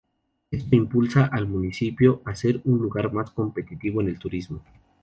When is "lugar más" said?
2.79-3.29